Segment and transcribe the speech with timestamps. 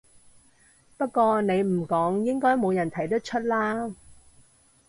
[0.97, 3.93] 不過你唔講應該冇人睇得出啦